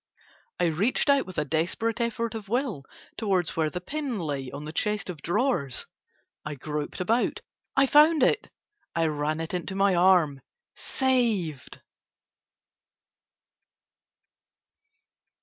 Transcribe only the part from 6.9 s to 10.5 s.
about. I found it! I ran it into my arm.